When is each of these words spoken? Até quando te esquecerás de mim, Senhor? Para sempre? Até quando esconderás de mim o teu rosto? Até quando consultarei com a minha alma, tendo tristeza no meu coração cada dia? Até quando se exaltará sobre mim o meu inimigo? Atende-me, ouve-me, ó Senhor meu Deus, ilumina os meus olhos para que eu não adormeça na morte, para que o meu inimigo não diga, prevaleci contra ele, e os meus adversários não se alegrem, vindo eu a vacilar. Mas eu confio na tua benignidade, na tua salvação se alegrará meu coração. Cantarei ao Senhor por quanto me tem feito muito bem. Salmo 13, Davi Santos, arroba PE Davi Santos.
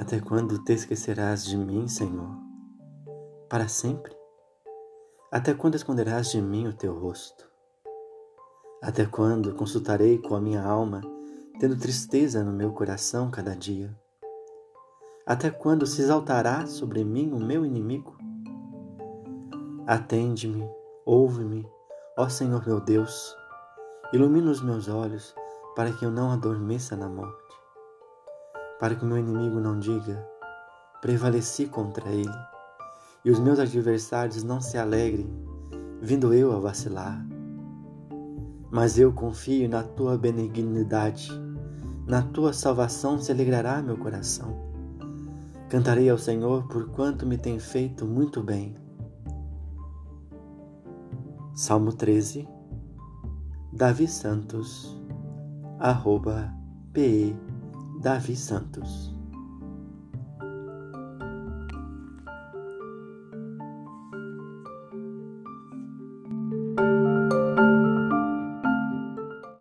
Até 0.00 0.18
quando 0.18 0.64
te 0.64 0.72
esquecerás 0.72 1.44
de 1.44 1.58
mim, 1.58 1.86
Senhor? 1.86 2.34
Para 3.50 3.68
sempre? 3.68 4.16
Até 5.30 5.52
quando 5.52 5.74
esconderás 5.74 6.30
de 6.30 6.40
mim 6.40 6.66
o 6.66 6.72
teu 6.72 6.98
rosto? 6.98 7.46
Até 8.80 9.04
quando 9.04 9.54
consultarei 9.54 10.16
com 10.16 10.34
a 10.34 10.40
minha 10.40 10.62
alma, 10.62 11.02
tendo 11.58 11.76
tristeza 11.76 12.42
no 12.42 12.50
meu 12.50 12.72
coração 12.72 13.30
cada 13.30 13.54
dia? 13.54 13.94
Até 15.26 15.50
quando 15.50 15.86
se 15.86 16.00
exaltará 16.00 16.66
sobre 16.66 17.04
mim 17.04 17.30
o 17.34 17.38
meu 17.38 17.66
inimigo? 17.66 18.16
Atende-me, 19.86 20.66
ouve-me, 21.04 21.68
ó 22.16 22.26
Senhor 22.26 22.66
meu 22.66 22.80
Deus, 22.80 23.36
ilumina 24.14 24.50
os 24.50 24.62
meus 24.62 24.88
olhos 24.88 25.34
para 25.76 25.92
que 25.92 26.06
eu 26.06 26.10
não 26.10 26.30
adormeça 26.30 26.96
na 26.96 27.06
morte, 27.06 27.39
para 28.80 28.94
que 28.94 29.04
o 29.04 29.06
meu 29.06 29.18
inimigo 29.18 29.60
não 29.60 29.78
diga, 29.78 30.26
prevaleci 31.02 31.66
contra 31.66 32.08
ele, 32.08 32.32
e 33.22 33.30
os 33.30 33.38
meus 33.38 33.58
adversários 33.58 34.42
não 34.42 34.58
se 34.58 34.78
alegrem, 34.78 35.30
vindo 36.00 36.32
eu 36.32 36.56
a 36.56 36.58
vacilar. 36.58 37.22
Mas 38.70 38.98
eu 38.98 39.12
confio 39.12 39.68
na 39.68 39.82
tua 39.82 40.16
benignidade, 40.16 41.30
na 42.06 42.22
tua 42.22 42.54
salvação 42.54 43.18
se 43.18 43.30
alegrará 43.30 43.82
meu 43.82 43.98
coração. 43.98 44.58
Cantarei 45.68 46.08
ao 46.08 46.16
Senhor 46.16 46.66
por 46.66 46.88
quanto 46.88 47.26
me 47.26 47.36
tem 47.36 47.58
feito 47.58 48.06
muito 48.06 48.42
bem. 48.42 48.74
Salmo 51.54 51.92
13, 51.92 52.48
Davi 53.74 54.08
Santos, 54.08 54.98
arroba 55.78 56.50
PE 56.94 57.36
Davi 58.00 58.34
Santos. 58.34 59.19